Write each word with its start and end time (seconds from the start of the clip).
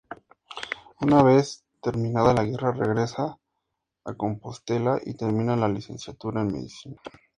Una 1.01 1.21
vez 1.21 1.63
terminada 1.79 2.33
la 2.33 2.43
guerra 2.43 2.71
regresa 2.71 3.37
a 4.03 4.13
Compostela 4.15 4.99
y 5.05 5.13
termina 5.13 5.55
la 5.55 5.67
licenciatura 5.69 6.41
en 6.41 6.47
Medicina. 6.51 6.97